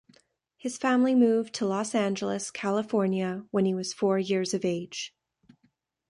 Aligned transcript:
His 0.57 0.79
family 0.79 1.13
moved 1.13 1.53
to 1.53 1.65
Los 1.67 1.93
Angeles, 1.93 2.49
California 2.49 3.45
when 3.51 3.65
he 3.65 3.75
was 3.75 3.93
four 3.93 4.17
years 4.17 4.51
of 4.51 4.65
age. 4.65 5.13